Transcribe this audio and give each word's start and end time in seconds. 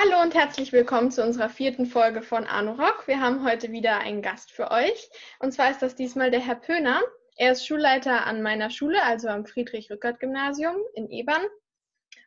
Hallo 0.00 0.22
und 0.22 0.32
herzlich 0.36 0.72
willkommen 0.72 1.10
zu 1.10 1.24
unserer 1.24 1.48
vierten 1.48 1.84
Folge 1.84 2.22
von 2.22 2.46
Anorak. 2.46 3.08
Wir 3.08 3.18
haben 3.18 3.44
heute 3.44 3.72
wieder 3.72 3.98
einen 3.98 4.22
Gast 4.22 4.52
für 4.52 4.70
euch. 4.70 5.10
Und 5.40 5.50
zwar 5.50 5.72
ist 5.72 5.82
das 5.82 5.96
diesmal 5.96 6.30
der 6.30 6.38
Herr 6.38 6.54
Pöhner. 6.54 7.00
Er 7.36 7.50
ist 7.50 7.66
Schulleiter 7.66 8.24
an 8.24 8.40
meiner 8.40 8.70
Schule, 8.70 9.02
also 9.02 9.26
am 9.26 9.44
Friedrich-Rückert-Gymnasium 9.44 10.76
in 10.94 11.10
Ebern. 11.10 11.42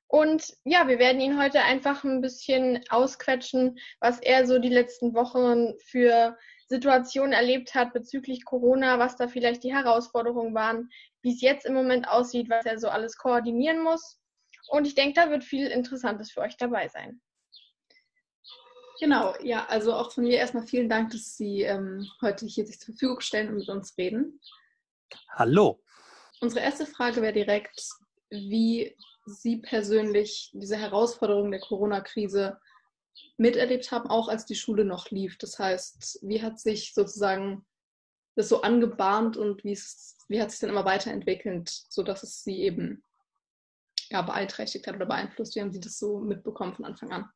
Und 0.07 0.54
ja, 0.65 0.89
wir 0.89 0.99
werden 0.99 1.21
ihn 1.21 1.42
heute 1.42 1.62
einfach 1.62 2.04
ein 2.04 2.20
bisschen 2.20 2.84
ausquetschen, 2.89 3.79
was 4.01 4.19
er 4.19 4.46
so 4.47 4.60
die 4.60 4.67
letzten 4.67 5.13
Wochen 5.13 5.79
für 5.79 6.38
Situationen 6.67 7.31
erlebt 7.31 7.74
hat 7.74 7.94
bezüglich 7.94 8.44
Corona, 8.44 8.99
was 8.99 9.15
da 9.15 9.29
vielleicht 9.29 9.63
die 9.63 9.74
Herausforderungen 9.74 10.53
waren, 10.53 10.90
wie 11.22 11.33
es 11.33 11.40
jetzt 11.40 11.65
im 11.65 11.74
Moment 11.74 12.06
aussieht, 12.10 12.49
was 12.49 12.65
er 12.65 12.79
so 12.79 12.90
alles 12.90 13.15
koordinieren 13.15 13.81
muss. 13.81 14.19
Und 14.67 14.88
ich 14.88 14.96
denke, 14.96 15.13
da 15.13 15.29
wird 15.29 15.46
viel 15.46 15.67
Interessantes 15.67 16.34
für 16.34 16.41
euch 16.41 16.58
dabei 16.58 16.90
sein. 16.90 17.22
Genau, 19.02 19.34
ja, 19.41 19.66
also 19.66 19.96
auch 19.96 20.12
von 20.12 20.26
mir 20.26 20.38
erstmal 20.38 20.68
vielen 20.68 20.88
Dank, 20.88 21.10
dass 21.10 21.36
Sie 21.36 21.64
ähm, 21.64 22.08
heute 22.22 22.46
hier 22.46 22.68
sich 22.68 22.80
zur 22.80 22.94
Verfügung 22.94 23.20
stellen 23.20 23.50
und 23.50 23.55
mit 23.55 23.68
uns 23.68 23.98
reden. 23.98 24.40
Hallo. 25.30 25.82
Unsere 26.40 26.64
erste 26.64 26.86
Frage 26.86 27.24
wäre 27.24 27.34
direkt, 27.34 27.90
wie 28.30 28.96
Sie 29.26 29.58
persönlich 29.58 30.52
diese 30.54 30.77
Herausforderung 30.77 31.50
der 31.50 31.62
Corona-Krise 31.62 32.60
miterlebt 33.38 33.91
haben, 33.91 34.08
auch 34.08 34.30
als 34.30 34.46
die 34.46 34.54
Schule 34.54 34.86
noch 34.86 35.10
lief. 35.10 35.36
Das 35.40 35.58
heißt, 35.58 36.20
wie 36.22 36.44
hat 36.44 36.60
sich 36.60 36.94
sozusagen 36.94 37.66
das 38.36 38.49
so 38.49 38.62
angebahnt 38.62 39.36
und 39.36 39.63
wie, 39.63 39.72
es, 39.72 40.16
wie 40.27 40.40
hat 40.40 40.52
sich 40.52 40.60
dann 40.60 40.70
immer 40.70 40.86
weiterentwickelt, 40.86 41.70
sodass 41.90 42.22
es 42.22 42.44
Sie 42.44 42.60
eben 42.60 43.04
ja, 44.12 44.22
beeinträchtigt 44.22 44.86
hat 44.86 44.96
oder 44.96 45.08
beeinflusst? 45.08 45.55
Wie 45.55 45.62
haben 45.62 45.72
Sie 45.72 45.80
das 45.80 45.98
so 45.98 46.20
mitbekommen 46.20 46.76
von 46.76 46.86
Anfang 46.86 47.12
an? 47.12 47.27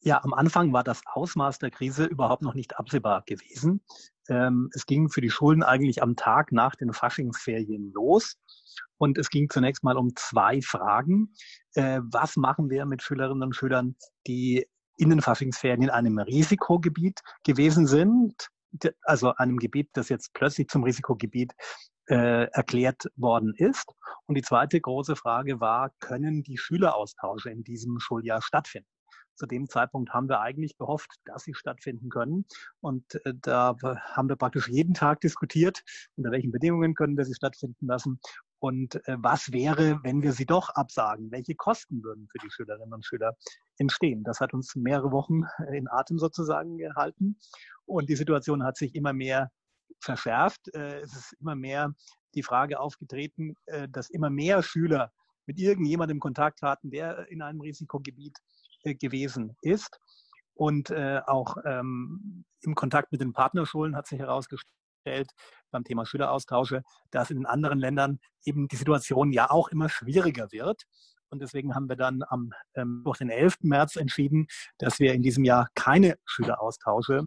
Ja, 0.00 0.22
am 0.22 0.32
Anfang 0.32 0.72
war 0.72 0.84
das 0.84 1.02
Ausmaß 1.06 1.58
der 1.58 1.70
Krise 1.70 2.04
überhaupt 2.04 2.42
noch 2.42 2.54
nicht 2.54 2.78
absehbar 2.78 3.22
gewesen. 3.26 3.82
Ähm, 4.28 4.70
es 4.72 4.86
ging 4.86 5.08
für 5.08 5.20
die 5.20 5.30
Schulen 5.30 5.62
eigentlich 5.62 6.02
am 6.02 6.14
Tag 6.14 6.52
nach 6.52 6.76
den 6.76 6.92
Faschingsferien 6.92 7.92
los. 7.92 8.36
Und 8.96 9.18
es 9.18 9.28
ging 9.28 9.48
zunächst 9.50 9.82
mal 9.82 9.96
um 9.96 10.14
zwei 10.14 10.62
Fragen. 10.62 11.32
Äh, 11.74 12.00
was 12.04 12.36
machen 12.36 12.70
wir 12.70 12.86
mit 12.86 13.02
Schülerinnen 13.02 13.42
und 13.42 13.56
Schülern, 13.56 13.96
die 14.26 14.66
in 14.96 15.10
den 15.10 15.20
Faschingsferien 15.20 15.82
in 15.82 15.90
einem 15.90 16.18
Risikogebiet 16.18 17.20
gewesen 17.44 17.86
sind? 17.86 18.48
Also 19.02 19.34
einem 19.34 19.56
Gebiet, 19.56 19.88
das 19.94 20.08
jetzt 20.10 20.32
plötzlich 20.32 20.68
zum 20.68 20.84
Risikogebiet 20.84 21.54
äh, 22.08 22.44
erklärt 22.52 23.04
worden 23.16 23.54
ist. 23.56 23.92
Und 24.26 24.36
die 24.36 24.42
zweite 24.42 24.80
große 24.80 25.16
Frage 25.16 25.60
war, 25.60 25.90
können 26.00 26.42
die 26.42 26.58
Schüleraustausche 26.58 27.50
in 27.50 27.64
diesem 27.64 27.98
Schuljahr 27.98 28.42
stattfinden? 28.42 28.88
Zu 29.38 29.46
dem 29.46 29.68
Zeitpunkt 29.68 30.12
haben 30.12 30.28
wir 30.28 30.40
eigentlich 30.40 30.76
gehofft, 30.76 31.14
dass 31.24 31.44
sie 31.44 31.54
stattfinden 31.54 32.08
können. 32.08 32.44
Und 32.80 33.14
äh, 33.24 33.34
da 33.40 33.76
haben 33.82 34.28
wir 34.28 34.34
praktisch 34.34 34.68
jeden 34.68 34.94
Tag 34.94 35.20
diskutiert, 35.20 35.84
unter 36.16 36.32
welchen 36.32 36.50
Bedingungen 36.50 36.94
können 36.94 37.16
wir 37.16 37.24
sie 37.24 37.34
stattfinden 37.34 37.86
lassen. 37.86 38.20
Und 38.58 38.96
äh, 39.06 39.16
was 39.18 39.52
wäre, 39.52 40.00
wenn 40.02 40.22
wir 40.22 40.32
sie 40.32 40.44
doch 40.44 40.70
absagen? 40.70 41.30
Welche 41.30 41.54
Kosten 41.54 42.02
würden 42.02 42.26
für 42.32 42.38
die 42.38 42.50
Schülerinnen 42.50 42.92
und 42.92 43.06
Schüler 43.06 43.36
entstehen? 43.76 44.24
Das 44.24 44.40
hat 44.40 44.54
uns 44.54 44.74
mehrere 44.74 45.12
Wochen 45.12 45.42
in 45.72 45.86
Atem 45.88 46.18
sozusagen 46.18 46.76
gehalten. 46.76 47.38
Und 47.86 48.08
die 48.08 48.16
Situation 48.16 48.64
hat 48.64 48.76
sich 48.76 48.96
immer 48.96 49.12
mehr 49.12 49.52
verschärft. 50.00 50.74
Äh, 50.74 50.98
es 50.98 51.14
ist 51.14 51.32
immer 51.40 51.54
mehr 51.54 51.94
die 52.34 52.42
Frage 52.42 52.80
aufgetreten, 52.80 53.54
äh, 53.66 53.88
dass 53.88 54.10
immer 54.10 54.30
mehr 54.30 54.64
Schüler 54.64 55.12
mit 55.46 55.60
irgendjemandem 55.60 56.18
Kontakt 56.18 56.62
hatten, 56.62 56.90
der 56.90 57.28
in 57.28 57.40
einem 57.40 57.60
Risikogebiet 57.60 58.36
äh, 58.36 58.67
gewesen 58.94 59.56
ist. 59.62 59.98
Und 60.54 60.90
äh, 60.90 61.20
auch 61.26 61.56
ähm, 61.64 62.44
im 62.62 62.74
Kontakt 62.74 63.12
mit 63.12 63.20
den 63.20 63.32
Partnerschulen 63.32 63.94
hat 63.94 64.06
sich 64.06 64.18
herausgestellt, 64.18 65.30
beim 65.70 65.84
Thema 65.84 66.04
Schüleraustausche, 66.04 66.82
dass 67.10 67.30
in 67.30 67.36
den 67.38 67.46
anderen 67.46 67.78
Ländern 67.78 68.18
eben 68.44 68.68
die 68.68 68.76
Situation 68.76 69.32
ja 69.32 69.50
auch 69.50 69.68
immer 69.68 69.88
schwieriger 69.88 70.50
wird. 70.50 70.82
Und 71.30 71.40
deswegen 71.40 71.74
haben 71.74 71.88
wir 71.88 71.96
dann 71.96 72.22
am 72.26 72.52
ähm, 72.74 73.04
den 73.20 73.30
11. 73.30 73.58
März 73.62 73.96
entschieden, 73.96 74.46
dass 74.78 74.98
wir 74.98 75.12
in 75.14 75.22
diesem 75.22 75.44
Jahr 75.44 75.68
keine 75.74 76.16
Schüleraustausche 76.24 77.26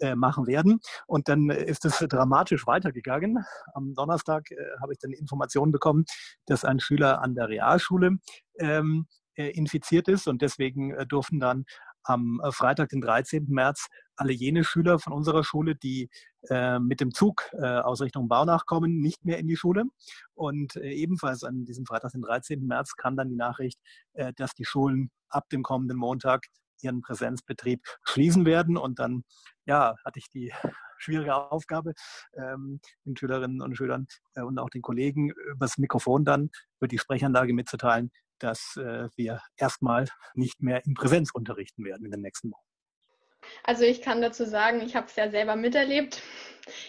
äh, 0.00 0.16
machen 0.16 0.46
werden. 0.46 0.80
Und 1.06 1.28
dann 1.28 1.48
ist 1.50 1.84
es 1.84 1.98
dramatisch 1.98 2.66
weitergegangen. 2.66 3.44
Am 3.74 3.94
Donnerstag 3.94 4.50
äh, 4.50 4.56
habe 4.80 4.92
ich 4.92 4.98
dann 4.98 5.12
Informationen 5.12 5.70
bekommen, 5.70 6.04
dass 6.46 6.64
ein 6.64 6.80
Schüler 6.80 7.22
an 7.22 7.34
der 7.34 7.48
Realschule 7.48 8.18
ähm, 8.58 9.06
äh, 9.06 9.21
infiziert 9.36 10.08
ist 10.08 10.28
und 10.28 10.42
deswegen 10.42 10.92
äh, 10.92 11.06
durften 11.06 11.40
dann 11.40 11.64
am 12.04 12.40
äh, 12.42 12.52
Freitag, 12.52 12.88
den 12.90 13.00
13. 13.00 13.46
März, 13.48 13.86
alle 14.16 14.32
jene 14.32 14.64
Schüler 14.64 14.98
von 14.98 15.12
unserer 15.12 15.44
Schule, 15.44 15.74
die 15.74 16.10
äh, 16.48 16.78
mit 16.78 17.00
dem 17.00 17.12
Zug 17.14 17.48
äh, 17.52 17.64
aus 17.64 18.00
Richtung 18.00 18.28
Baunach 18.28 18.66
kommen, 18.66 19.00
nicht 19.00 19.24
mehr 19.24 19.38
in 19.38 19.46
die 19.46 19.56
Schule. 19.56 19.84
Und 20.34 20.76
äh, 20.76 20.90
ebenfalls 20.90 21.44
an 21.44 21.64
diesem 21.64 21.86
Freitag, 21.86 22.12
den 22.12 22.22
13. 22.22 22.66
März, 22.66 22.96
kam 22.96 23.16
dann 23.16 23.28
die 23.28 23.36
Nachricht, 23.36 23.78
dass 24.36 24.52
die 24.54 24.64
Schulen 24.64 25.10
ab 25.28 25.48
dem 25.48 25.62
kommenden 25.62 25.96
Montag 25.96 26.46
ihren 26.82 27.00
Präsenzbetrieb 27.00 27.82
schließen 28.02 28.44
werden. 28.44 28.76
Und 28.76 28.98
dann 28.98 29.24
ja, 29.64 29.94
hatte 30.04 30.18
ich 30.18 30.28
die 30.28 30.52
schwierige 30.98 31.34
Aufgabe, 31.34 31.94
ähm, 32.34 32.80
den 33.04 33.16
Schülerinnen 33.16 33.60
und 33.60 33.76
Schülern 33.76 34.06
äh, 34.34 34.42
und 34.42 34.58
auch 34.58 34.70
den 34.70 34.82
Kollegen 34.82 35.30
übers 35.52 35.78
Mikrofon 35.78 36.24
dann 36.24 36.50
über 36.78 36.88
die 36.88 36.98
Sprechanlage 36.98 37.52
mitzuteilen, 37.54 38.10
dass 38.42 38.76
äh, 38.76 39.08
wir 39.16 39.40
erstmal 39.56 40.08
nicht 40.34 40.62
mehr 40.62 40.84
in 40.84 40.94
Präsenz 40.94 41.30
unterrichten 41.32 41.84
werden 41.84 42.04
in 42.04 42.10
den 42.10 42.20
nächsten 42.20 42.50
Wochen. 42.50 42.66
Also 43.64 43.84
ich 43.84 44.02
kann 44.02 44.22
dazu 44.22 44.44
sagen, 44.44 44.80
ich 44.80 44.96
habe 44.96 45.06
es 45.06 45.16
ja 45.16 45.30
selber 45.30 45.56
miterlebt. 45.56 46.22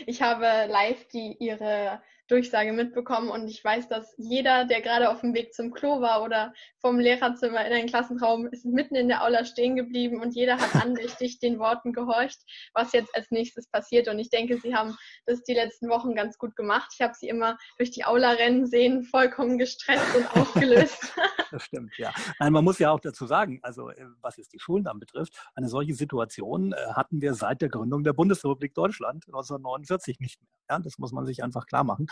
Ich 0.05 0.21
habe 0.21 0.45
live 0.69 1.07
die 1.07 1.35
ihre 1.39 2.01
Durchsage 2.27 2.71
mitbekommen 2.71 3.29
und 3.29 3.47
ich 3.47 3.63
weiß, 3.63 3.89
dass 3.89 4.13
jeder, 4.17 4.65
der 4.65 4.81
gerade 4.81 5.09
auf 5.09 5.21
dem 5.21 5.33
Weg 5.33 5.53
zum 5.53 5.71
Klo 5.71 5.99
war 6.01 6.23
oder 6.23 6.53
vom 6.79 6.99
Lehrerzimmer 6.99 7.65
in 7.65 7.73
einen 7.73 7.87
Klassenraum, 7.87 8.47
ist 8.47 8.65
mitten 8.65 8.95
in 8.95 9.09
der 9.09 9.23
Aula 9.23 9.43
stehen 9.45 9.75
geblieben 9.75 10.21
und 10.21 10.33
jeder 10.33 10.57
hat 10.57 10.75
andächtig 10.75 11.39
den 11.39 11.59
Worten 11.59 11.91
gehorcht, 11.91 12.39
was 12.73 12.93
jetzt 12.93 13.13
als 13.15 13.29
nächstes 13.31 13.67
passiert. 13.67 14.07
Und 14.07 14.19
ich 14.19 14.29
denke, 14.29 14.57
sie 14.57 14.73
haben 14.73 14.95
das 15.25 15.43
die 15.43 15.53
letzten 15.53 15.89
Wochen 15.89 16.15
ganz 16.15 16.37
gut 16.37 16.55
gemacht. 16.55 16.91
Ich 16.93 17.01
habe 17.01 17.13
sie 17.13 17.27
immer 17.27 17.57
durch 17.77 17.91
die 17.91 18.05
Aula 18.05 18.31
rennen 18.31 18.65
sehen, 18.67 19.03
vollkommen 19.03 19.57
gestresst 19.57 20.15
und 20.15 20.35
aufgelöst. 20.35 21.13
das 21.51 21.63
stimmt, 21.63 21.97
ja. 21.97 22.11
Nein, 22.39 22.53
man 22.53 22.63
muss 22.63 22.79
ja 22.79 22.91
auch 22.91 22.99
dazu 22.99 23.25
sagen, 23.25 23.59
also 23.63 23.89
äh, 23.89 24.05
was 24.21 24.37
jetzt 24.37 24.53
die 24.53 24.59
Schulen 24.59 24.87
anbetrifft, 24.87 25.33
eine 25.55 25.67
solche 25.67 25.93
Situation 25.93 26.73
äh, 26.73 26.93
hatten 26.93 27.21
wir 27.21 27.33
seit 27.33 27.61
der 27.61 27.69
Gründung 27.69 28.03
der 28.03 28.13
Bundesrepublik 28.13 28.73
Deutschland 28.73 29.25
1949 29.27 30.19
nicht 30.19 30.41
mehr. 30.41 30.49
Ja, 30.69 30.79
das 30.79 30.97
muss 30.97 31.11
man 31.11 31.25
sich 31.25 31.43
einfach 31.43 31.65
klar 31.65 31.83
machen. 31.83 32.07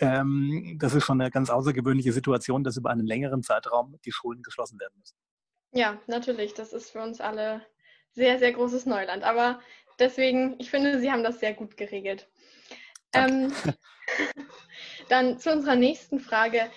Ähm, 0.00 0.76
das 0.80 0.94
ist 0.94 1.04
schon 1.04 1.20
eine 1.20 1.30
ganz 1.30 1.50
außergewöhnliche 1.50 2.12
Situation, 2.12 2.64
dass 2.64 2.76
über 2.76 2.90
einen 2.90 3.06
längeren 3.06 3.42
Zeitraum 3.42 3.96
die 4.04 4.12
Schulen 4.12 4.42
geschlossen 4.42 4.78
werden 4.80 4.94
müssen. 4.98 5.16
Ja, 5.72 5.98
natürlich. 6.06 6.54
Das 6.54 6.72
ist 6.72 6.90
für 6.90 7.02
uns 7.02 7.20
alle 7.20 7.64
sehr, 8.12 8.38
sehr 8.38 8.52
großes 8.52 8.86
Neuland. 8.86 9.24
Aber 9.24 9.60
deswegen, 9.98 10.54
ich 10.58 10.70
finde, 10.70 11.00
Sie 11.00 11.10
haben 11.10 11.24
das 11.24 11.40
sehr 11.40 11.54
gut 11.54 11.76
geregelt. 11.76 12.28
Ähm, 13.12 13.52
dann 15.08 15.38
zu 15.38 15.52
unserer 15.52 15.76
nächsten 15.76 16.20
Frage. 16.20 16.70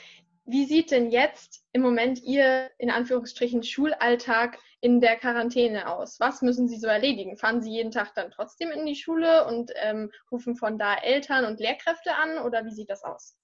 Wie 0.50 0.64
sieht 0.64 0.92
denn 0.92 1.12
jetzt 1.12 1.66
im 1.74 1.82
Moment 1.82 2.24
Ihr, 2.24 2.72
in 2.78 2.90
Anführungsstrichen, 2.90 3.64
Schulalltag 3.64 4.58
in 4.80 5.02
der 5.02 5.18
Quarantäne 5.18 5.94
aus? 5.94 6.22
Was 6.22 6.42
müssen 6.42 6.70
Sie 6.70 6.78
so 6.78 6.88
erledigen? 6.88 7.36
Fahren 7.36 7.62
Sie 7.62 7.70
jeden 7.70 7.92
Tag 7.92 8.14
dann 8.16 8.32
trotzdem 8.32 8.72
in 8.72 8.86
die 8.86 8.96
Schule 8.96 9.46
und 9.46 9.74
ähm, 9.76 10.10
rufen 10.32 10.56
von 10.56 10.78
da 10.78 10.96
Eltern 10.96 11.44
und 11.44 11.60
Lehrkräfte 11.60 12.16
an 12.16 12.38
oder 12.46 12.64
wie 12.64 12.72
sieht 12.72 12.90
das 12.90 13.04
aus? 13.04 13.36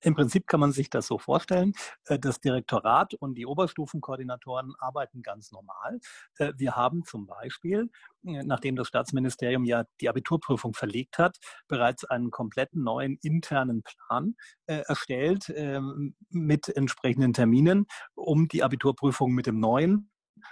Im 0.00 0.14
Prinzip 0.14 0.46
kann 0.46 0.60
man 0.60 0.72
sich 0.72 0.90
das 0.90 1.06
so 1.06 1.18
vorstellen. 1.18 1.72
Äh, 2.06 2.18
das 2.18 2.40
Direktorat 2.40 3.14
und 3.14 3.34
die 3.36 3.46
Oberstufenkoordinatoren 3.46 4.74
arbeiten 4.78 5.22
ganz 5.22 5.50
normal. 5.50 5.98
Äh, 6.38 6.52
wir 6.56 6.76
haben 6.76 7.04
zum 7.04 7.26
Beispiel, 7.26 7.90
äh, 8.24 8.42
nachdem 8.44 8.76
das 8.76 8.88
Staatsministerium 8.88 9.64
ja 9.64 9.84
die 10.00 10.08
Abiturprüfung 10.08 10.74
verlegt 10.74 11.18
hat, 11.18 11.38
bereits 11.66 12.04
einen 12.04 12.30
kompletten 12.30 12.82
neuen 12.82 13.18
internen 13.22 13.82
Plan 13.82 14.34
erstellt 14.66 15.52
ähm, 15.54 16.14
mit 16.30 16.68
entsprechenden 16.68 17.32
Terminen, 17.32 17.86
um 18.14 18.48
die 18.48 18.62
Abiturprüfung 18.62 19.32
mit 19.32 19.46
dem 19.46 19.60
neuen 19.60 20.10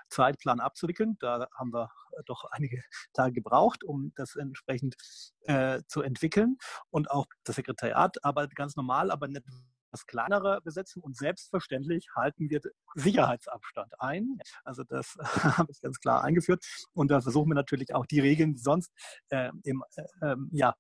Zeitplan 0.09 0.61
abzuwickeln. 0.61 1.17
Da 1.21 1.47
haben 1.55 1.73
wir 1.73 1.91
doch 2.27 2.45
einige 2.51 2.83
Tage 3.13 3.33
gebraucht, 3.33 3.85
um 3.85 4.13
das 4.17 4.37
entsprechend 4.37 4.97
äh, 5.43 5.83
zu 5.87 6.03
entwickeln. 6.03 6.57
Und 6.91 7.11
auch 7.11 7.27
das 7.45 7.57
Sekretariat 7.57 8.25
arbeitet 8.25 8.57
ganz 8.57 8.77
normal, 8.77 9.11
aber 9.11 9.29
nicht 9.29 9.45
etwas 9.97 10.07
kleinere 10.07 10.61
Besetzung 10.63 11.03
und 11.03 11.17
selbstverständlich 11.17 12.09
halten 12.15 12.51
wir 12.51 12.61
Sicherheitsabstand 12.95 14.01
ein. 14.01 14.39
Also 14.65 14.85
das 14.85 15.17
habe 15.59 15.71
ich 15.71 15.81
ganz 15.81 15.99
klar 16.01 16.23
eingeführt 16.25 16.65
und 16.93 17.11
da 17.11 17.21
versuchen 17.21 17.51
wir 17.51 17.55
natürlich 17.55 17.95
auch 17.95 18.07
die 18.07 18.21
Regeln, 18.21 18.55
die 18.55 18.61
sonst 18.61 18.93
äh, 19.31 19.51
im, 19.65 19.83
äh, 19.97 20.05
ähm, 20.23 20.51
ja, 20.53 20.75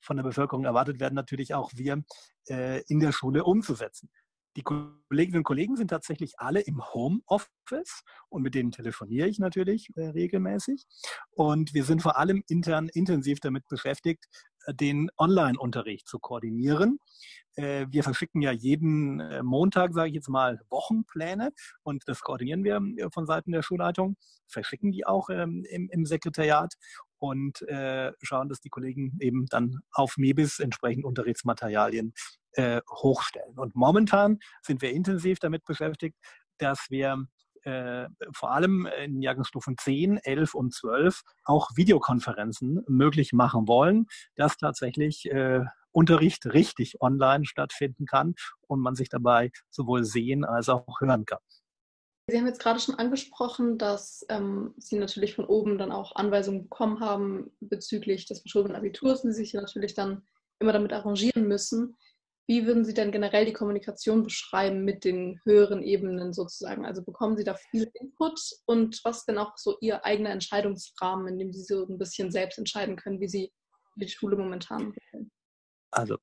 von 0.00 0.16
der 0.16 0.24
Bevölkerung 0.24 0.64
erwartet 0.64 1.00
werden, 1.00 1.14
natürlich 1.14 1.54
auch 1.54 1.70
wir 1.74 2.02
äh, 2.48 2.82
in 2.88 3.00
der 3.00 3.12
Schule 3.12 3.44
umzusetzen. 3.44 4.10
Die 4.58 4.64
Kolleginnen 4.64 5.38
und 5.38 5.44
Kollegen 5.44 5.76
sind 5.76 5.86
tatsächlich 5.86 6.40
alle 6.40 6.58
im 6.58 6.82
Homeoffice 6.92 8.02
und 8.28 8.42
mit 8.42 8.56
denen 8.56 8.72
telefoniere 8.72 9.28
ich 9.28 9.38
natürlich 9.38 9.88
äh, 9.94 10.08
regelmäßig. 10.08 10.84
Und 11.30 11.74
wir 11.74 11.84
sind 11.84 12.02
vor 12.02 12.18
allem 12.18 12.42
intern 12.48 12.88
intensiv 12.88 13.38
damit 13.38 13.68
beschäftigt, 13.68 14.24
äh, 14.66 14.74
den 14.74 15.12
Online-Unterricht 15.16 16.08
zu 16.08 16.18
koordinieren. 16.18 16.98
Äh, 17.54 17.86
wir 17.90 18.02
verschicken 18.02 18.42
ja 18.42 18.50
jeden 18.50 19.20
äh, 19.20 19.44
Montag, 19.44 19.94
sage 19.94 20.08
ich 20.08 20.16
jetzt 20.16 20.28
mal, 20.28 20.60
Wochenpläne 20.70 21.52
und 21.84 22.02
das 22.08 22.22
koordinieren 22.22 22.64
wir 22.64 22.80
von 23.12 23.26
Seiten 23.26 23.52
der 23.52 23.62
Schulleitung, 23.62 24.16
verschicken 24.48 24.90
die 24.90 25.06
auch 25.06 25.30
ähm, 25.30 25.64
im, 25.68 26.04
Sekretariat 26.04 26.74
und 27.18 27.64
schauen, 28.22 28.48
dass 28.48 28.60
die 28.60 28.68
Kollegen 28.68 29.16
eben 29.20 29.46
dann 29.46 29.80
auf 29.90 30.16
MEBIS 30.18 30.60
entsprechend 30.60 31.04
Unterrichtsmaterialien 31.04 32.14
äh, 32.58 32.80
hochstellen. 32.90 33.56
Und 33.56 33.76
momentan 33.76 34.40
sind 34.62 34.82
wir 34.82 34.90
intensiv 34.90 35.38
damit 35.38 35.64
beschäftigt, 35.64 36.16
dass 36.58 36.86
wir 36.90 37.26
äh, 37.62 38.08
vor 38.34 38.50
allem 38.50 38.88
in 39.04 39.22
Jahrgangsstufen 39.22 39.76
10, 39.78 40.18
11 40.18 40.54
und 40.54 40.74
12 40.74 41.22
auch 41.44 41.70
Videokonferenzen 41.76 42.84
möglich 42.88 43.32
machen 43.32 43.68
wollen, 43.68 44.06
dass 44.34 44.56
tatsächlich 44.56 45.30
äh, 45.30 45.60
Unterricht 45.92 46.46
richtig 46.46 47.00
online 47.00 47.44
stattfinden 47.44 48.06
kann 48.06 48.34
und 48.66 48.80
man 48.80 48.96
sich 48.96 49.08
dabei 49.08 49.50
sowohl 49.70 50.04
sehen 50.04 50.44
als 50.44 50.68
auch 50.68 51.00
hören 51.00 51.24
kann. 51.26 51.40
Sie 52.30 52.36
haben 52.36 52.46
jetzt 52.46 52.60
gerade 52.60 52.80
schon 52.80 52.96
angesprochen, 52.96 53.78
dass 53.78 54.26
ähm, 54.28 54.74
Sie 54.76 54.98
natürlich 54.98 55.34
von 55.34 55.46
oben 55.46 55.78
dann 55.78 55.92
auch 55.92 56.14
Anweisungen 56.16 56.64
bekommen 56.64 57.00
haben 57.00 57.50
bezüglich 57.60 58.26
des 58.26 58.40
verschobenen 58.40 58.76
Abiturs 58.76 59.24
und 59.24 59.32
Sie 59.32 59.44
sich 59.44 59.54
natürlich 59.54 59.94
dann 59.94 60.22
immer 60.58 60.72
damit 60.72 60.92
arrangieren 60.92 61.46
müssen. 61.46 61.96
Wie 62.48 62.66
würden 62.66 62.86
Sie 62.86 62.94
denn 62.94 63.12
generell 63.12 63.44
die 63.44 63.52
Kommunikation 63.52 64.22
beschreiben 64.22 64.82
mit 64.82 65.04
den 65.04 65.38
höheren 65.44 65.82
Ebenen 65.82 66.32
sozusagen? 66.32 66.86
Also 66.86 67.04
bekommen 67.04 67.36
Sie 67.36 67.44
da 67.44 67.54
viel 67.54 67.90
Input 67.92 68.40
und 68.64 68.98
was 69.04 69.26
denn 69.26 69.36
auch 69.36 69.58
so 69.58 69.76
Ihr 69.82 70.06
eigener 70.06 70.30
Entscheidungsrahmen, 70.30 71.28
in 71.28 71.38
dem 71.38 71.52
Sie 71.52 71.62
so 71.62 71.86
ein 71.86 71.98
bisschen 71.98 72.30
selbst 72.30 72.56
entscheiden 72.56 72.96
können, 72.96 73.20
wie 73.20 73.28
Sie 73.28 73.52
die 73.96 74.08
Schule 74.08 74.36
momentan 74.36 74.92
befinden? 74.92 75.30
Also 75.90 76.16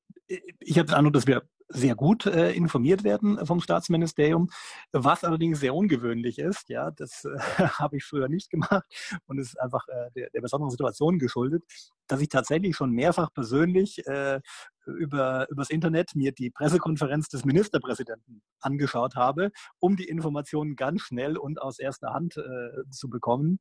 ich 0.58 0.78
habe 0.78 0.86
den 0.86 0.96
Eindruck, 0.96 1.14
dass 1.14 1.28
wir 1.28 1.42
sehr 1.68 1.94
gut 1.94 2.26
äh, 2.26 2.52
informiert 2.52 3.02
werden 3.04 3.44
vom 3.44 3.60
Staatsministerium, 3.60 4.50
was 4.92 5.24
allerdings 5.24 5.60
sehr 5.60 5.74
ungewöhnlich 5.74 6.38
ist. 6.38 6.68
Ja, 6.68 6.90
das 6.90 7.24
äh, 7.24 7.38
habe 7.78 7.96
ich 7.96 8.04
früher 8.04 8.28
nicht 8.28 8.50
gemacht 8.50 8.84
und 9.26 9.38
ist 9.38 9.60
einfach 9.60 9.86
äh, 9.88 10.10
der, 10.14 10.30
der, 10.30 10.40
besonderen 10.40 10.70
Situation 10.70 11.18
geschuldet, 11.18 11.64
dass 12.06 12.20
ich 12.20 12.28
tatsächlich 12.28 12.76
schon 12.76 12.92
mehrfach 12.92 13.32
persönlich 13.32 14.06
äh, 14.06 14.40
über 14.86 15.48
übers 15.50 15.70
Internet 15.70 16.14
mir 16.14 16.32
die 16.32 16.50
Pressekonferenz 16.50 17.28
des 17.28 17.44
Ministerpräsidenten 17.44 18.42
angeschaut 18.60 19.16
habe, 19.16 19.50
um 19.78 19.96
die 19.96 20.08
Informationen 20.08 20.76
ganz 20.76 21.02
schnell 21.02 21.36
und 21.36 21.60
aus 21.60 21.78
erster 21.78 22.12
Hand 22.12 22.36
äh, 22.36 22.88
zu 22.90 23.08
bekommen. 23.08 23.58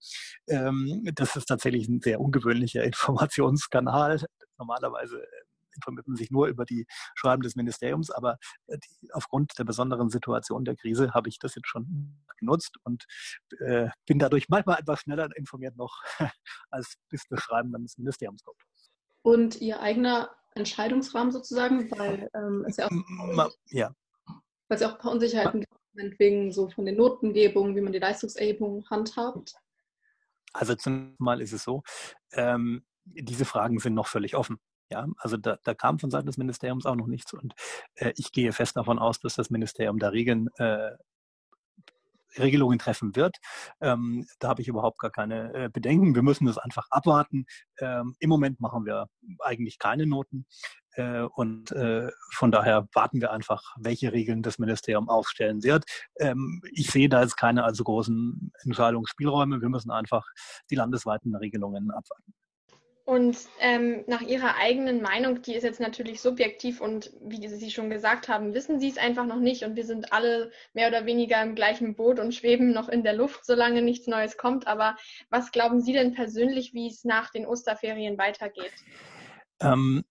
Ähm, 0.47 1.01
das 1.15 1.35
ist 1.35 1.45
tatsächlich 1.45 1.87
ein 1.87 2.01
sehr 2.01 2.19
ungewöhnlicher 2.21 2.83
Informationskanal. 2.85 4.25
Normalerweise 4.57 5.21
äh, 5.21 5.27
informiert 5.75 6.07
man 6.07 6.15
sich 6.15 6.31
nur 6.31 6.47
über 6.47 6.65
die 6.65 6.85
Schreiben 7.15 7.41
des 7.41 7.55
Ministeriums, 7.55 8.11
aber 8.11 8.37
äh, 8.67 8.77
die, 8.77 9.11
aufgrund 9.13 9.57
der 9.59 9.65
besonderen 9.65 10.09
Situation 10.09 10.65
der 10.65 10.75
Krise 10.75 11.13
habe 11.13 11.29
ich 11.29 11.39
das 11.39 11.55
jetzt 11.55 11.67
schon 11.67 12.23
genutzt 12.37 12.77
und 12.83 13.05
äh, 13.59 13.89
bin 14.05 14.19
dadurch 14.19 14.49
manchmal 14.49 14.79
etwas 14.79 15.01
schneller 15.01 15.29
informiert 15.35 15.75
noch, 15.75 16.01
als 16.69 16.95
bis 17.09 17.23
das 17.29 17.41
Schreiben 17.41 17.71
dann 17.71 17.83
des 17.83 17.97
Ministeriums 17.97 18.43
kommt. 18.43 18.61
Und 19.21 19.59
Ihr 19.59 19.81
eigener 19.81 20.29
Entscheidungsrahmen 20.55 21.31
sozusagen, 21.31 21.91
weil 21.91 22.29
ähm, 22.33 22.65
es 22.67 22.77
ja 22.77 22.87
auch, 22.87 23.51
ja. 23.67 23.93
Weil 24.67 24.75
es 24.75 24.81
ja 24.81 24.89
auch 24.89 24.93
ein 24.93 24.99
paar 24.99 25.11
Unsicherheiten 25.11 25.61
gibt, 25.61 26.19
wegen 26.19 26.51
so 26.51 26.69
von 26.69 26.85
den 26.85 26.95
Notengebungen, 26.95 27.75
wie 27.75 27.81
man 27.81 27.93
die 27.93 27.99
Leistungserhebung 27.99 28.85
handhabt. 28.89 29.55
Also 30.53 30.75
zunächst 30.75 31.19
mal 31.19 31.41
ist 31.41 31.51
es 31.51 31.63
so, 31.63 31.83
ähm, 32.31 32.85
diese 33.03 33.45
Fragen 33.45 33.79
sind 33.79 33.93
noch 33.93 34.07
völlig 34.07 34.35
offen. 34.35 34.57
Ja, 34.91 35.07
also 35.17 35.35
da, 35.37 35.57
da 35.63 35.73
kam 35.73 35.99
von 35.99 36.11
Seiten 36.11 36.27
des 36.27 36.37
Ministeriums 36.37 36.85
auch 36.85 36.95
noch 36.95 37.07
nichts. 37.07 37.33
Und 37.33 37.53
äh, 37.95 38.13
ich 38.17 38.31
gehe 38.31 38.51
fest 38.51 38.77
davon 38.77 38.99
aus, 38.99 39.19
dass 39.19 39.35
das 39.35 39.49
Ministerium 39.49 39.99
da 39.99 40.09
Regeln, 40.09 40.47
äh, 40.57 40.91
Regelungen 42.37 42.79
treffen 42.79 43.15
wird. 43.15 43.37
Ähm, 43.81 44.25
da 44.39 44.49
habe 44.49 44.61
ich 44.61 44.67
überhaupt 44.67 44.99
gar 44.99 45.11
keine 45.11 45.53
äh, 45.53 45.69
Bedenken. 45.69 46.15
Wir 46.15 46.23
müssen 46.23 46.45
das 46.45 46.57
einfach 46.57 46.87
abwarten. 46.89 47.45
Ähm, 47.79 48.15
Im 48.19 48.29
Moment 48.29 48.59
machen 48.59 48.85
wir 48.85 49.07
eigentlich 49.39 49.79
keine 49.79 50.05
Noten. 50.05 50.45
Äh, 50.95 51.21
und 51.21 51.71
äh, 51.71 52.09
von 52.33 52.51
daher 52.51 52.87
warten 52.93 53.21
wir 53.21 53.31
einfach, 53.31 53.61
welche 53.77 54.13
Regeln 54.13 54.41
das 54.41 54.59
Ministerium 54.59 55.09
aufstellen 55.09 55.63
wird. 55.63 55.85
Ähm, 56.19 56.61
ich 56.71 56.89
sehe 56.91 57.09
da 57.09 57.21
jetzt 57.21 57.37
keine 57.37 57.63
allzu 57.63 57.83
großen 57.83 58.51
Entscheidungsspielräume. 58.63 59.61
Wir 59.61 59.69
müssen 59.69 59.91
einfach 59.91 60.25
die 60.69 60.75
landesweiten 60.75 61.35
Regelungen 61.35 61.91
abwarten. 61.91 62.33
Und 63.05 63.37
ähm, 63.59 64.03
nach 64.07 64.21
Ihrer 64.21 64.55
eigenen 64.55 64.99
Meinung, 64.99 65.43
die 65.43 65.53
ist 65.53 65.61
jetzt 65.61 65.79
natürlich 65.79 66.21
subjektiv 66.21 66.81
und 66.81 67.11
wie 67.21 67.47
Sie 67.47 67.69
schon 67.69 67.91
gesagt 67.91 68.27
haben, 68.27 68.55
wissen 68.55 68.79
Sie 68.79 68.89
es 68.89 68.97
einfach 68.97 69.27
noch 69.27 69.39
nicht 69.39 69.63
und 69.63 69.75
wir 69.75 69.85
sind 69.85 70.11
alle 70.11 70.51
mehr 70.73 70.87
oder 70.87 71.05
weniger 71.05 71.39
im 71.43 71.53
gleichen 71.53 71.95
Boot 71.95 72.19
und 72.19 72.33
schweben 72.33 72.71
noch 72.71 72.89
in 72.89 73.03
der 73.03 73.13
Luft, 73.13 73.45
solange 73.45 73.83
nichts 73.83 74.07
Neues 74.07 74.37
kommt. 74.37 74.65
Aber 74.65 74.97
was 75.29 75.51
glauben 75.51 75.81
Sie 75.81 75.93
denn 75.93 76.13
persönlich, 76.13 76.73
wie 76.73 76.87
es 76.87 77.03
nach 77.03 77.29
den 77.29 77.45
Osterferien 77.45 78.17
weitergeht? 78.17 78.73
Ähm, 79.61 80.03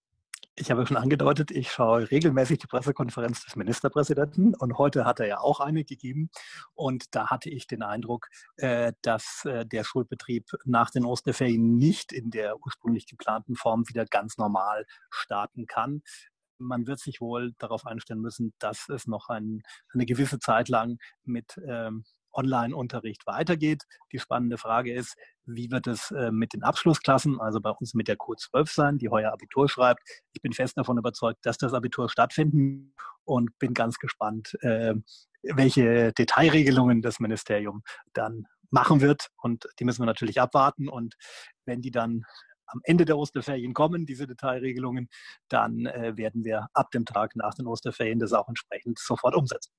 ich 0.57 0.71
habe 0.71 0.87
schon 0.87 0.97
angedeutet, 0.97 1.51
ich 1.51 1.73
schaue 1.73 2.11
regelmäßig 2.11 2.59
die 2.59 2.67
Pressekonferenz 2.67 3.45
des 3.45 3.57
Ministerpräsidenten 3.57 4.55
und 4.55 4.79
heute 4.79 5.05
hat 5.05 5.19
er 5.19 5.27
ja 5.27 5.41
auch 5.41 5.61
eine 5.61 5.85
gegeben. 5.85 6.31
Und 6.75 7.15
da 7.15 7.29
hatte 7.29 7.51
ich 7.51 7.67
den 7.67 7.83
Eindruck, 7.83 8.29
äh, 8.57 8.93
dass 9.03 9.45
äh, 9.45 9.67
der 9.67 9.83
Schulbetrieb 9.83 10.47
nach 10.65 10.91
den 10.91 11.05
Osterferien 11.05 11.77
nicht 11.77 12.13
in 12.13 12.31
der 12.31 12.57
ursprünglich 12.61 13.07
geplanten 13.07 13.57
Form 13.57 13.89
wieder 13.89 14.05
ganz 14.07 14.39
normal 14.39 14.87
starten 15.11 15.67
kann. 15.67 16.03
Man 16.59 16.87
wird 16.87 17.01
sich 17.01 17.21
wohl 17.21 17.53
darauf 17.59 17.85
einstellen 17.85 18.21
müssen, 18.21 18.55
dass 18.61 18.89
es 18.89 19.09
noch 19.09 19.29
ein, 19.29 19.63
eine 19.93 20.07
gewisse 20.07 20.39
Zeit 20.39 20.69
lang 20.69 20.99
mit 21.25 21.61
ähm, 21.67 22.05
Online-Unterricht 22.35 23.27
weitergeht. 23.27 23.85
Die 24.13 24.19
spannende 24.19 24.59
Frage 24.59 24.93
ist, 24.93 25.17
wie 25.47 25.71
wird 25.71 25.87
es 25.87 26.11
äh, 26.11 26.31
mit 26.31 26.53
den 26.53 26.63
Abschlussklassen, 26.63 27.41
also 27.41 27.61
bei 27.61 27.71
uns 27.71 27.95
mit 27.95 28.09
der 28.09 28.17
Q12 28.17 28.73
sein, 28.75 28.99
die 28.99 29.09
heuer 29.09 29.33
Abitur 29.33 29.69
schreibt. 29.69 30.03
Ich 30.33 30.43
bin 30.43 30.53
fest 30.53 30.77
davon 30.77 30.99
überzeugt, 30.99 31.45
dass 31.45 31.59
das 31.59 31.75
Abitur 31.75 32.09
stattfinden 32.09 32.95
und 33.25 33.59
bin 33.59 33.75
ganz 33.75 33.99
gespannt, 33.99 34.57
äh, 34.63 34.95
welche 35.43 36.13
Detailregelungen 36.13 37.03
das 37.03 37.21
Ministerium 37.21 37.83
dann 38.13 38.47
machen 38.71 39.01
wird. 39.01 39.29
Und 39.43 39.67
die 39.79 39.85
müssen 39.85 40.03
wir 40.03 40.07
natürlich 40.07 40.41
abwarten. 40.41 40.89
Und 40.89 41.15
wenn 41.65 41.83
die 41.83 41.91
dann 41.91 42.25
am 42.67 42.81
Ende 42.83 43.05
der 43.05 43.19
Osterferien 43.19 43.75
kommen, 43.75 44.07
diese 44.07 44.27
Detailregelungen, 44.27 45.09
dann 45.49 45.87
äh, 45.87 46.17
werden 46.17 46.45
wir 46.45 46.69
ab 46.73 46.91
dem 46.91 47.05
Tag 47.05 47.37
nach 47.37 47.55
den 47.55 47.67
Osterferien 47.67 48.19
das 48.19 48.33
auch 48.33 48.49
entsprechend 48.49 48.99
sofort 48.99 49.35
umsetzen. 49.35 49.73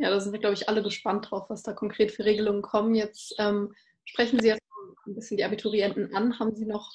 Ja, 0.00 0.08
da 0.08 0.18
sind 0.18 0.32
wir, 0.32 0.40
glaube 0.40 0.54
ich, 0.54 0.66
alle 0.66 0.82
gespannt 0.82 1.30
drauf, 1.30 1.50
was 1.50 1.62
da 1.62 1.74
konkret 1.74 2.10
für 2.10 2.24
Regelungen 2.24 2.62
kommen. 2.62 2.94
Jetzt 2.94 3.34
ähm, 3.38 3.74
sprechen 4.06 4.40
Sie 4.40 4.48
jetzt 4.48 4.62
ein 5.06 5.14
bisschen 5.14 5.36
die 5.36 5.44
Abiturienten 5.44 6.14
an. 6.14 6.38
Haben 6.38 6.56
Sie 6.56 6.64
noch 6.64 6.90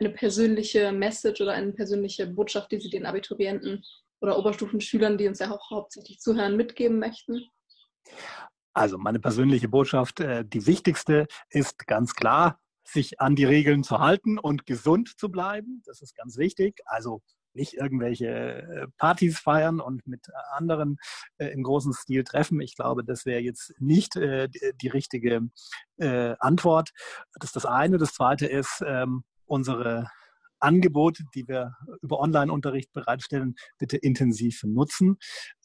eine 0.00 0.10
persönliche 0.10 0.90
Message 0.90 1.40
oder 1.40 1.52
eine 1.52 1.72
persönliche 1.72 2.26
Botschaft, 2.26 2.72
die 2.72 2.80
Sie 2.80 2.90
den 2.90 3.06
Abiturienten 3.06 3.84
oder 4.20 4.36
Oberstufenschülern, 4.36 5.18
die 5.18 5.28
uns 5.28 5.38
ja 5.38 5.52
auch 5.52 5.70
hauptsächlich 5.70 6.18
zuhören, 6.18 6.56
mitgeben 6.56 6.98
möchten? 6.98 7.44
Also 8.72 8.98
meine 8.98 9.20
persönliche 9.20 9.68
Botschaft, 9.68 10.18
äh, 10.18 10.44
die 10.44 10.66
wichtigste 10.66 11.28
ist 11.50 11.86
ganz 11.86 12.14
klar, 12.14 12.58
sich 12.82 13.20
an 13.20 13.36
die 13.36 13.44
Regeln 13.44 13.84
zu 13.84 14.00
halten 14.00 14.36
und 14.36 14.66
gesund 14.66 15.16
zu 15.16 15.28
bleiben. 15.28 15.80
Das 15.86 16.02
ist 16.02 16.16
ganz 16.16 16.36
wichtig. 16.36 16.80
Also 16.86 17.22
nicht 17.54 17.74
irgendwelche 17.74 18.28
äh, 18.28 18.86
Partys 18.98 19.38
feiern 19.38 19.80
und 19.80 20.06
mit 20.06 20.26
anderen 20.52 20.98
äh, 21.38 21.46
im 21.48 21.62
großen 21.62 21.92
Stil 21.92 22.24
treffen. 22.24 22.60
Ich 22.60 22.76
glaube, 22.76 23.04
das 23.04 23.26
wäre 23.26 23.40
jetzt 23.40 23.74
nicht 23.78 24.16
äh, 24.16 24.48
die, 24.82 24.88
richtige 24.88 25.48
äh, 25.98 26.34
Antwort. 26.38 26.90
Das 27.34 27.50
ist 27.50 27.56
das 27.56 27.66
eine. 27.66 27.98
Das 27.98 28.14
zweite 28.14 28.46
ist, 28.46 28.82
ähm, 28.86 29.24
unsere 29.46 30.10
Angebote, 30.60 31.24
die 31.34 31.46
wir 31.46 31.74
über 32.02 32.20
Online-Unterricht 32.20 32.92
bereitstellen, 32.92 33.54
bitte 33.78 33.96
intensiv 33.96 34.62
nutzen. 34.64 35.18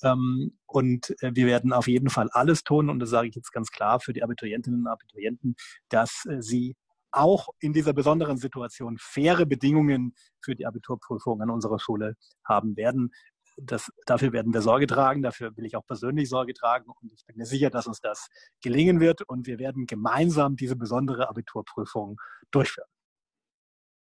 Ähm, 0.04 0.58
und 0.66 1.16
äh, 1.22 1.32
wir 1.34 1.48
werden 1.48 1.74
auf 1.74 1.88
jeden 1.88 2.10
Fall 2.10 2.30
alles 2.32 2.64
tun, 2.64 2.90
und 2.90 3.00
das 3.00 3.10
sage 3.10 3.28
ich 3.28 3.36
jetzt 3.36 3.52
ganz 3.52 3.72
klar 3.72 4.00
für 4.00 4.14
die 4.14 4.24
Abiturientinnen 4.24 4.82
und 4.82 4.88
Abiturienten, 4.88 5.56
dass 5.90 6.26
äh, 6.26 6.42
sie 6.42 6.76
auch 7.14 7.50
in 7.60 7.74
dieser 7.74 7.94
besonderen 7.94 8.38
Situation 8.38 8.98
faire 9.00 9.46
Bedingungen 9.46 10.16
für 10.42 10.56
die 10.56 10.66
Abiturprüfung 10.66 11.42
an 11.42 11.50
unserer 11.50 11.80
Schule 11.80 12.16
haben 12.44 12.76
werden. 12.76 13.12
Das, 13.58 13.92
dafür 14.08 14.34
werden 14.34 14.52
wir 14.54 14.62
Sorge 14.62 14.88
tragen, 14.88 15.22
dafür 15.22 15.56
will 15.56 15.66
ich 15.66 15.76
auch 15.76 15.86
persönlich 15.86 16.28
Sorge 16.28 16.54
tragen 16.54 16.90
und 16.90 17.14
ich 17.14 17.24
bin 17.28 17.38
mir 17.38 17.46
sicher, 17.46 17.70
dass 17.70 17.86
uns 17.86 18.02
das 18.02 18.28
gelingen 18.64 19.00
wird 19.00 19.22
und 19.30 19.46
wir 19.46 19.60
werden 19.60 19.86
gemeinsam 19.86 20.56
diese 20.56 20.76
besondere 20.76 21.30
Abiturprüfung 21.30 22.20
durchführen. 22.50 22.88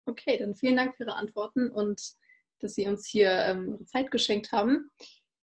Okay, 0.05 0.37
dann 0.37 0.55
vielen 0.55 0.77
Dank 0.77 0.95
für 0.95 1.03
Ihre 1.03 1.15
Antworten 1.15 1.69
und 1.69 2.01
dass 2.59 2.75
Sie 2.75 2.87
uns 2.87 3.05
hier 3.05 3.31
ähm, 3.31 3.85
Zeit 3.85 4.11
geschenkt 4.11 4.53
haben. 4.53 4.89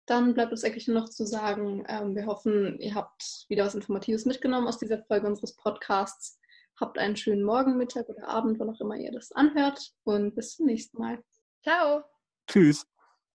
Dann 0.05 0.33
bleibt 0.33 0.51
uns 0.51 0.63
eigentlich 0.63 0.87
nur 0.87 0.99
noch 0.99 1.09
zu 1.09 1.25
sagen, 1.25 1.83
ähm, 1.87 2.15
wir 2.15 2.25
hoffen, 2.25 2.79
ihr 2.79 2.95
habt 2.95 3.45
wieder 3.47 3.65
was 3.65 3.75
Informatives 3.75 4.25
mitgenommen 4.25 4.67
aus 4.67 4.77
dieser 4.77 5.03
Folge 5.03 5.27
unseres 5.27 5.55
Podcasts. 5.55 6.37
Habt 6.79 6.97
einen 6.97 7.15
schönen 7.15 7.43
Morgen, 7.43 7.77
Mittag 7.77 8.09
oder 8.09 8.27
Abend, 8.27 8.59
wann 8.59 8.69
auch 8.69 8.81
immer 8.81 8.97
ihr 8.97 9.11
das 9.11 9.31
anhört. 9.31 9.91
Und 10.03 10.35
bis 10.35 10.55
zum 10.55 10.65
nächsten 10.65 10.97
Mal. 10.97 11.23
Ciao. 11.63 12.03
Tschüss. 12.47 12.85